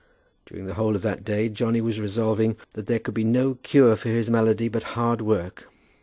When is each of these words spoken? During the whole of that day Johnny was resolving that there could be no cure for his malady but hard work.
During 0.47 0.65
the 0.65 0.73
whole 0.73 0.95
of 0.95 1.03
that 1.03 1.23
day 1.23 1.47
Johnny 1.47 1.79
was 1.79 1.99
resolving 2.01 2.57
that 2.73 2.87
there 2.87 2.97
could 2.97 3.13
be 3.13 3.23
no 3.23 3.59
cure 3.61 3.95
for 3.95 4.09
his 4.09 4.31
malady 4.31 4.67
but 4.67 4.81
hard 4.97 5.21
work. 5.21 5.67